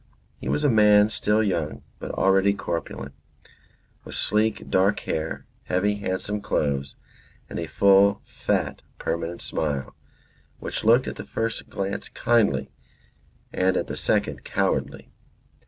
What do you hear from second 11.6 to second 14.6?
glance kindly, and at the second